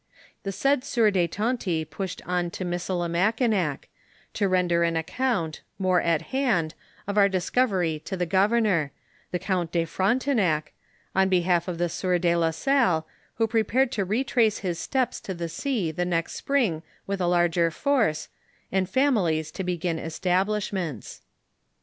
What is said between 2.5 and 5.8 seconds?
to Missilimakinac, to render an ac count,